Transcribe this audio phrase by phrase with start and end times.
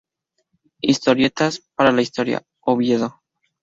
[0.81, 3.21] Historietas para la Historia, Oviedo.